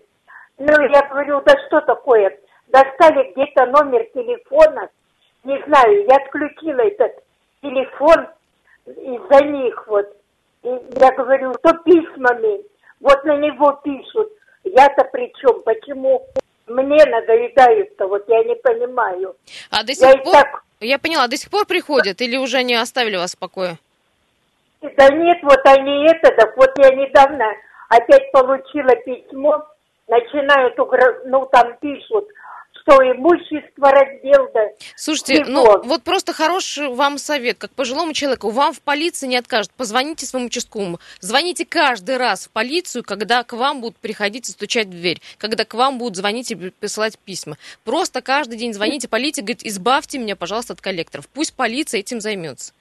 [0.57, 2.37] Ну, я говорю, да что такое?
[2.67, 4.89] Достали где-то номер телефона.
[5.43, 7.23] Не знаю, я отключила этот
[7.61, 8.27] телефон
[8.85, 10.07] из-за них вот.
[10.63, 12.61] И я говорю, то письмами.
[12.99, 14.31] Вот на него пишут.
[14.63, 15.61] Я-то при чем?
[15.61, 16.25] Почему
[16.65, 18.07] мне надоедают-то?
[18.07, 19.35] Вот я не понимаю.
[19.69, 20.33] А до сих я пор...
[20.33, 20.63] Так...
[20.79, 23.77] Я поняла, до сих пор приходят или уже не оставили вас в покое?
[24.81, 27.45] Да нет, вот они это, так вот я недавно
[27.89, 29.65] опять получила письмо,
[30.07, 30.75] начинают,
[31.25, 32.27] ну там пишут,
[32.87, 34.69] что имущество раздел, да.
[34.95, 39.71] Слушайте, ну вот просто хороший вам совет, как пожилому человеку, вам в полиции не откажут,
[39.73, 44.87] позвоните своему участковому, звоните каждый раз в полицию, когда к вам будут приходить и стучать
[44.87, 47.57] в дверь, когда к вам будут звонить и присылать письма.
[47.83, 51.27] Просто каждый день звоните полиции, говорит, избавьте меня, пожалуйста, от коллекторов.
[51.27, 52.73] Пусть полиция этим займется.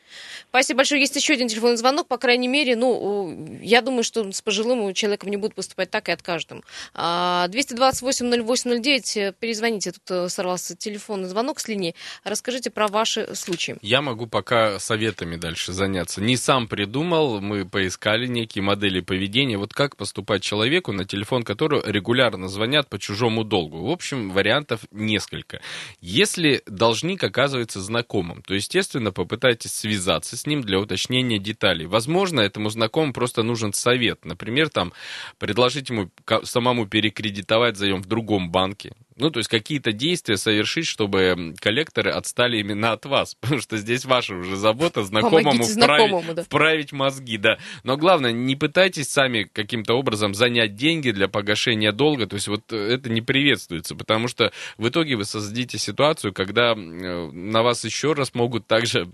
[0.49, 1.01] Спасибо большое.
[1.01, 5.29] Есть еще один телефонный звонок, по крайней мере, ну, я думаю, что с пожилым человеком
[5.31, 6.63] не будут поступать так и откажут им.
[6.95, 11.95] 228-08-09, перезвоните, тут э, сорвался телефонный звонок с линии.
[12.25, 13.77] Расскажите про ваши случаи.
[13.83, 16.23] Я могу пока советами дальше заняться.
[16.23, 19.59] Не сам придумал, мы поискали некие модели поведения.
[19.59, 23.87] Вот как поступать человеку, на телефон которого регулярно звонят по чужому долгу.
[23.87, 25.61] В общем, вариантов несколько.
[26.01, 29.96] Если должник оказывается знакомым, то, естественно, попытайтесь связаться
[30.37, 31.87] с ним для уточнения деталей.
[31.87, 34.25] Возможно, этому знакомому просто нужен совет.
[34.25, 34.93] Например, там,
[35.39, 36.11] предложить ему
[36.45, 42.59] самому перекредитовать заем в другом банке ну, то есть какие-то действия совершить, чтобы коллекторы отстали
[42.59, 43.35] именно от вас.
[43.41, 46.43] Потому что здесь ваша уже забота знакомому, вправить, да.
[46.43, 47.59] вправить мозги, да.
[47.83, 52.27] Но главное, не пытайтесь сами каким-то образом занять деньги для погашения долга.
[52.27, 56.75] То есть вот это не приветствуется, потому что в итоге вы создадите ситуацию, когда э,
[56.75, 59.09] на вас еще раз могут также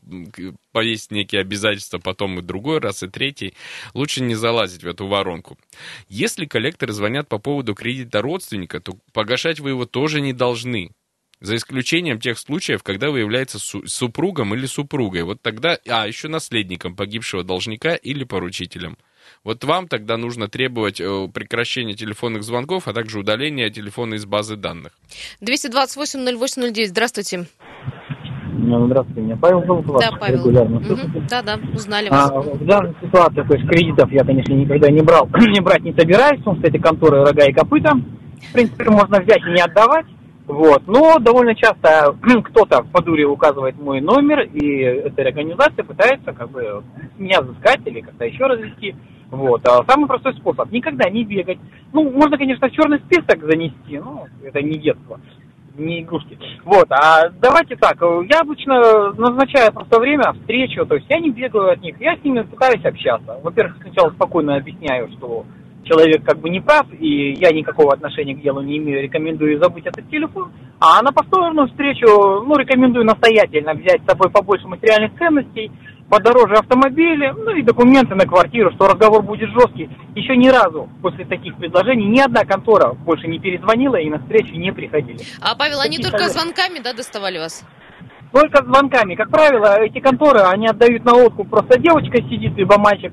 [0.73, 3.55] повесить некие обязательства, потом и другой раз, и третий.
[3.95, 5.59] Лучше не залазить в эту воронку.
[6.09, 10.91] Если коллекторы звонят по поводу кредита родственника, то погашать вы его тоже не должны.
[11.41, 15.23] За исключением тех случаев, когда вы являетесь супругом или супругой.
[15.25, 18.97] Вот тогда, а, еще наследником погибшего должника или поручителем.
[19.45, 24.57] Вот вам тогда нужно требовать э, прекращения телефонных звонков, а также удаления телефона из базы
[24.57, 24.93] данных.
[25.41, 27.47] 228-08-09, здравствуйте.
[28.55, 30.05] Ну, здравствуйте, меня Павел зовут вас.
[30.05, 30.39] Да, Павел.
[30.39, 30.77] Регулярно.
[30.79, 31.25] Угу.
[31.29, 32.31] Да, да, узнали вас.
[32.31, 35.93] А, в данной ситуации, то есть кредитов я, конечно, никогда не брал, не брать не
[35.93, 37.93] собираюсь, потому что эти конторы рога и копыта
[38.49, 40.07] в принципе, можно взять и не отдавать.
[40.47, 40.83] Вот.
[40.87, 46.83] Но довольно часто кто-то по дуре указывает мой номер, и эта организация пытается как бы
[47.19, 48.95] меня взыскать или как-то еще развести.
[49.31, 49.67] Вот.
[49.67, 51.59] А самый простой способ– никогда не бегать.
[51.93, 55.21] Ну, можно, конечно, в черный список занести, но это не детство,
[55.79, 56.39] не игрушки.
[56.65, 56.87] Вот.
[56.91, 57.97] А давайте так,
[58.29, 62.23] я обычно назначаю просто время, встречу, то есть я не бегаю от них, я с
[62.23, 63.41] ними пытаюсь общаться.
[63.43, 65.47] Во-первых, сначала спокойно объясняю, что
[65.85, 69.87] человек как бы не прав, и я никакого отношения к делу не имею, рекомендую забыть
[69.87, 70.53] этот телефон.
[70.81, 72.07] А на повторную встречу,
[72.43, 75.71] ну, рекомендую настоятельно взять с собой побольше материальных ценностей,
[76.09, 79.89] подороже автомобили, ну и документы на квартиру, что разговор будет жесткий.
[80.15, 84.55] Еще ни разу после таких предложений ни одна контора больше не перезвонила и на встречу
[84.55, 85.21] не приходили.
[85.41, 86.39] А, Павел, Такие они только советы.
[86.39, 87.65] звонками, да, доставали вас?
[88.33, 89.15] Только звонками.
[89.15, 93.13] Как правило, эти конторы, они отдают на откуп, просто девочка сидит, либо мальчик,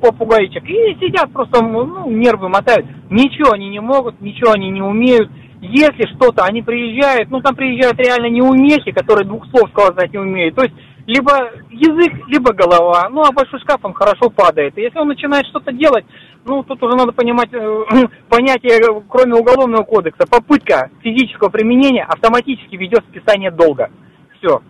[0.00, 0.64] попугайчик.
[0.68, 2.86] И сидят просто, ну, нервы мотают.
[3.10, 5.30] Ничего они не могут, ничего они не умеют.
[5.60, 10.54] Если что-то, они приезжают, ну, там приезжают реально неумехи, которые двух слов сказать не умеют.
[10.54, 10.74] То есть,
[11.06, 11.32] либо
[11.70, 13.08] язык, либо голова.
[13.10, 14.78] Ну, а большой шкаф он хорошо падает.
[14.78, 16.04] И если он начинает что-то делать,
[16.46, 17.84] ну, тут уже надо понимать э,
[18.28, 23.90] понятие, кроме уголовного кодекса, попытка физического применения автоматически ведет списание долга.
[24.38, 24.62] Все.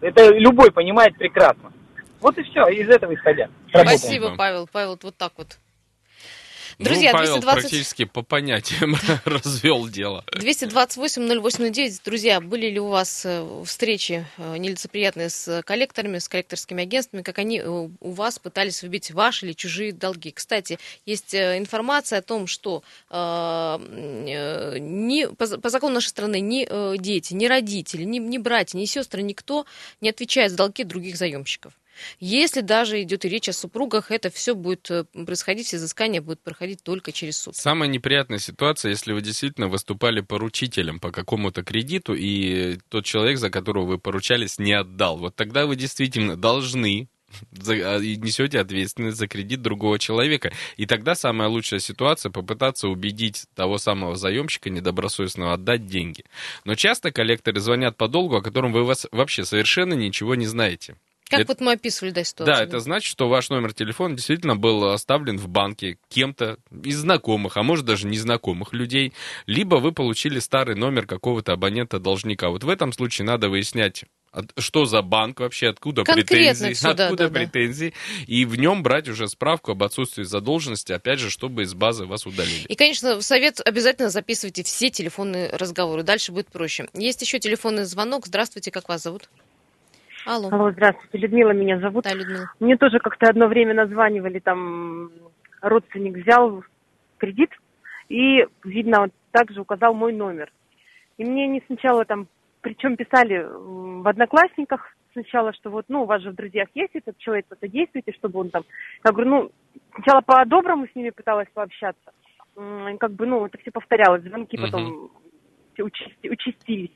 [0.00, 1.72] Это любой понимает прекрасно.
[2.20, 3.48] Вот и все, из этого исходя.
[3.68, 4.68] Спасибо, Павел.
[4.70, 5.58] Павел, вот так вот.
[6.78, 7.60] Друзья, ну, Павел 220...
[7.60, 10.24] практически по понятиям развел дело.
[10.32, 12.00] 228-08-9.
[12.04, 17.38] Друзья, были ли у вас э, встречи э, нелицеприятные с коллекторами, с коллекторскими агентствами, как
[17.38, 20.30] они э, у вас пытались выбить ваши или чужие долги?
[20.30, 23.76] Кстати, есть информация о том, что э,
[24.78, 29.22] ни, по, по закону нашей страны ни дети, ни родители, ни, ни братья, ни сестры,
[29.22, 29.66] никто
[30.00, 31.72] не отвечает за долги других заемщиков.
[32.20, 36.82] Если даже идет речь о супругах, это все будет э, происходить, все изыскания будут проходить
[36.82, 37.56] только через суд.
[37.56, 43.50] Самая неприятная ситуация, если вы действительно выступали поручителем по какому-то кредиту, и тот человек, за
[43.50, 45.18] которого вы поручались, не отдал.
[45.18, 47.08] Вот тогда вы действительно должны
[47.68, 50.52] а, несете ответственность за кредит другого человека.
[50.76, 56.24] И тогда самая лучшая ситуация попытаться убедить того самого заемщика недобросовестного отдать деньги.
[56.64, 60.96] Но часто коллекторы звонят по долгу, о котором вы вас вообще совершенно ничего не знаете.
[61.28, 62.56] Как это, вот мы описывали, да, ситуацию.
[62.56, 67.56] Да, это значит, что ваш номер телефона действительно был оставлен в банке кем-то из знакомых,
[67.56, 69.12] а может даже незнакомых людей,
[69.46, 72.48] либо вы получили старый номер какого-то абонента-должника.
[72.50, 74.04] Вот в этом случае надо выяснять,
[74.56, 78.24] что за банк вообще, откуда претензии, сюда, откуда да, претензии, да.
[78.26, 82.26] и в нем брать уже справку об отсутствии задолженности, опять же, чтобы из базы вас
[82.26, 82.66] удалили.
[82.68, 86.88] И, конечно, совет обязательно записывайте все телефонные разговоры, дальше будет проще.
[86.94, 88.26] Есть еще телефонный звонок.
[88.26, 89.28] Здравствуйте, как вас зовут?
[90.28, 90.50] Алло.
[90.52, 91.16] Алло, здравствуйте.
[91.16, 92.04] Людмила меня зовут.
[92.04, 92.52] Да, Людмила.
[92.60, 95.10] Мне тоже как-то одно время названивали, там
[95.62, 96.62] родственник взял
[97.16, 97.50] кредит
[98.10, 100.52] и, видно, также указал мой номер.
[101.16, 102.28] И мне не сначала там,
[102.60, 107.16] причем писали в Одноклассниках сначала, что вот, ну, у вас же в друзьях есть этот
[107.16, 108.64] человек, это действуйте, чтобы он там...
[109.06, 109.50] Я говорю, ну,
[109.94, 112.12] сначала по-доброму с ними пыталась пообщаться.
[112.54, 115.10] Как бы, ну, это все повторялось, звонки потом
[115.78, 116.90] участились.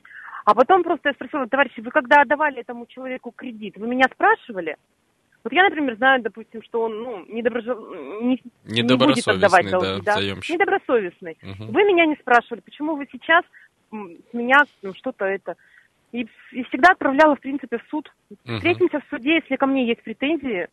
[0.45, 4.75] А потом просто я спросила, товарищи, вы когда отдавали этому человеку кредит, вы меня спрашивали?
[5.43, 7.77] Вот я, например, знаю, допустим, что он ну, недоброжел...
[8.21, 10.21] не, не будет отдавать долги, да, да?
[10.21, 11.37] недобросовестный.
[11.41, 11.71] Угу.
[11.71, 13.43] Вы меня не спрашивали, почему вы сейчас
[13.91, 15.55] с меня ну, что-то это...
[16.13, 18.11] И, и всегда отправляла, в принципе, в суд.
[18.29, 18.55] Угу.
[18.55, 20.67] Встретимся в суде, если ко мне есть претензии,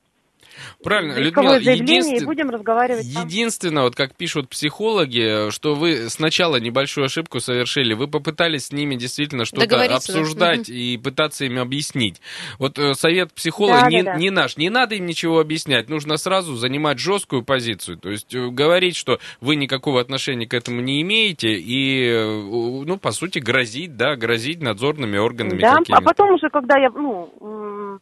[0.82, 2.24] Правильно, Людмила, единствен...
[2.24, 8.66] будем разговаривать единственное, вот как пишут психологи, что вы сначала небольшую ошибку совершили, вы попытались
[8.66, 10.74] с ними действительно что-то обсуждать да?
[10.74, 12.20] и пытаться им объяснить.
[12.58, 14.18] Вот э, совет психолога да, не, да, да.
[14.18, 18.48] не наш, не надо им ничего объяснять, нужно сразу занимать жесткую позицию, то есть э,
[18.48, 22.42] говорить, что вы никакого отношения к этому не имеете и, э,
[22.86, 25.60] ну, по сути, грозить, да, грозить надзорными органами.
[25.60, 28.00] Да, а потом уже, когда я, ну,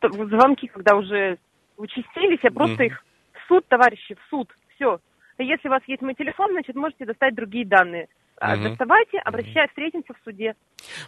[0.00, 1.38] звонки, когда уже
[1.76, 4.98] участились, я просто mm их в суд, товарищи, в суд, все.
[5.38, 8.08] Если у вас есть мой телефон, значит, можете достать другие данные.
[8.40, 8.68] Угу.
[8.68, 10.54] Доставайте, обращаясь, встретимся в суде.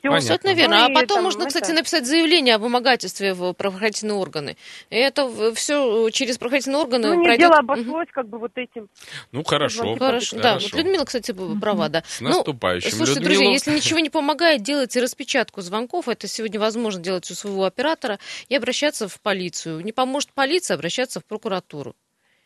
[0.01, 0.09] Все.
[0.09, 0.79] Абсолютно верно.
[0.79, 1.49] Ну, а потом там, можно, это...
[1.49, 4.57] кстати, написать заявление об вымогательстве в правоохранительные органы.
[4.89, 7.49] И это все через правоохранительные органы ну, не пройдет...
[7.49, 8.13] дело обошлось угу.
[8.13, 8.89] как бы вот этим.
[9.33, 9.97] Ну, хорошо.
[9.97, 10.55] Хорошо, да.
[10.55, 12.03] Вот Людмила, кстати, права, да.
[12.07, 12.91] С наступающим.
[12.93, 13.41] Ну, слушайте, Людмилу...
[13.41, 16.09] друзья, если ничего не помогает, делайте распечатку звонков.
[16.09, 19.81] Это сегодня возможно делать у своего оператора и обращаться в полицию.
[19.81, 21.95] Не поможет полиция, обращаться в прокуратуру.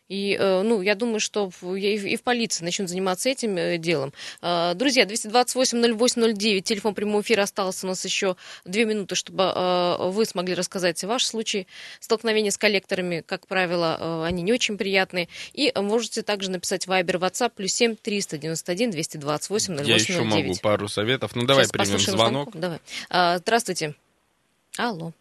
[0.09, 4.13] И, э, ну, я думаю, что и в полиции начнут заниматься этим э, делом.
[4.41, 8.35] Э, друзья, 228-08-09, телефон прямого эфира осталось у нас еще
[8.65, 9.53] две минуты, чтобы
[10.11, 11.67] вы смогли рассказать ваш случай
[11.99, 13.23] столкновения с коллекторами.
[13.25, 15.29] Как правило, они не очень приятные.
[15.53, 20.87] И можете также написать Viber, WhatsApp, плюс 7 391 228 08 Я еще могу пару
[20.87, 21.35] советов.
[21.35, 22.51] Ну, давай Сейчас примем звонок.
[22.53, 22.79] звонок.
[23.09, 23.37] Давай.
[23.39, 23.95] Здравствуйте.
[24.77, 25.13] Алло.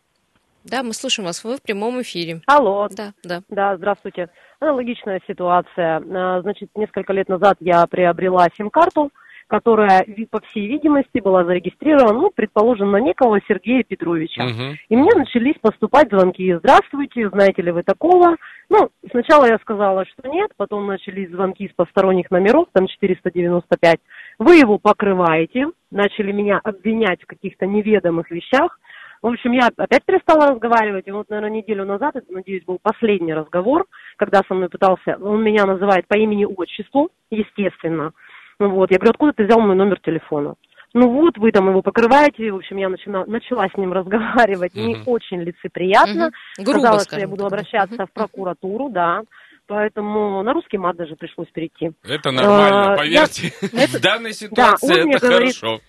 [0.64, 1.42] Да, мы слушаем вас.
[1.42, 2.40] Вы в прямом эфире.
[2.46, 2.88] Алло.
[2.90, 3.42] Да, да.
[3.48, 4.28] Да, здравствуйте.
[4.62, 6.00] Аналогичная ситуация.
[6.14, 9.10] А, значит, несколько лет назад я приобрела сим-карту,
[9.48, 14.44] которая, по всей видимости, была зарегистрирована, ну, предположим, на некого Сергея Петровича.
[14.44, 14.76] Угу.
[14.88, 16.54] И мне начались поступать звонки.
[16.54, 18.36] Здравствуйте, знаете ли вы такого?
[18.70, 23.98] Ну, сначала я сказала, что нет, потом начались звонки с посторонних номеров, там 495.
[24.38, 28.78] Вы его покрываете, начали меня обвинять в каких-то неведомых вещах.
[29.22, 33.32] В общем, я опять перестала разговаривать, и вот, наверное, неделю назад, это, надеюсь, был последний
[33.32, 38.12] разговор, когда со мной пытался, он меня называет по имени-отчеству, естественно.
[38.58, 40.56] Ну вот, я говорю, откуда ты взял мой номер телефона?
[40.94, 44.84] Ну вот, вы там его покрываете, в общем, я начала, начала с ним разговаривать, uh-huh.
[44.84, 46.30] не очень лицеприятно.
[46.58, 46.64] Uh-huh.
[46.64, 48.06] Грубо, Сказала, что я буду обращаться uh-huh.
[48.06, 49.22] в прокуратуру, да.
[49.68, 51.92] Поэтому на русский мат даже пришлось перейти.
[52.02, 53.52] Это нормально, а, поверьте.
[53.72, 53.86] Я...
[53.86, 55.80] В данной ситуации это хорошо.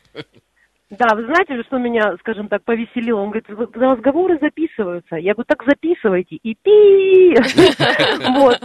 [0.99, 3.21] Да, вы знаете, что меня, скажем так, повеселило?
[3.21, 5.15] Он говорит, разговоры записываются.
[5.15, 6.35] Я говорю, так записывайте.
[6.35, 7.35] И пи
[8.39, 8.59] Вот.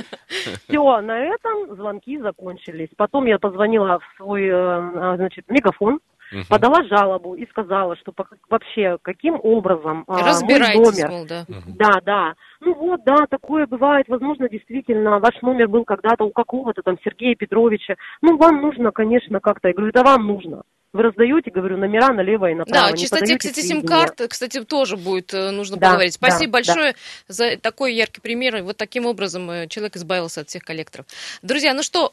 [0.68, 2.88] Все, на этом звонки закончились.
[2.96, 6.00] Потом я позвонила в свой, э, а, значит, мегафон,
[6.48, 8.12] подала жалобу и сказала, что
[8.50, 11.08] вообще каким образом а, мой номер...
[11.10, 11.44] Мол, да.
[11.48, 12.34] да, да.
[12.60, 14.06] Ну вот, да, такое бывает.
[14.08, 17.94] Возможно, действительно, ваш номер был когда-то у какого-то там Сергея Петровича.
[18.20, 19.68] Ну, вам нужно, конечно, как-то.
[19.68, 20.62] Я говорю, это вам нужно
[20.94, 22.90] вы раздаете, говорю, номера налево и направо.
[22.90, 26.14] Да, чистоте, кстати, сим-карт, кстати, тоже будет э, нужно да, поговорить.
[26.14, 26.98] Спасибо да, большое да.
[27.34, 28.56] за такой яркий пример.
[28.56, 31.06] И вот таким образом э, человек избавился от всех коллекторов.
[31.42, 32.08] Друзья, ну что,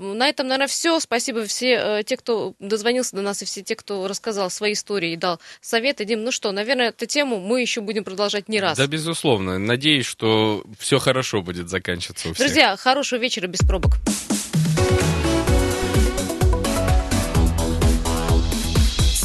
[0.00, 0.98] э, на этом, наверное, все.
[1.00, 5.16] Спасибо все те, кто дозвонился до нас, и все те, кто рассказал свои истории и
[5.16, 6.06] дал советы.
[6.06, 8.78] Дим, ну что, наверное, эту тему мы еще будем продолжать не раз.
[8.78, 9.58] Да, безусловно.
[9.58, 12.46] Надеюсь, что все хорошо будет заканчиваться у всех.
[12.46, 13.92] Друзья, хорошего вечера без пробок.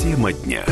[0.10, 0.66] Тема дня.